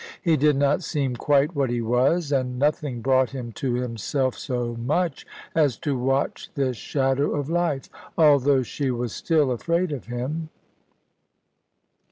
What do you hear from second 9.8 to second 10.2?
of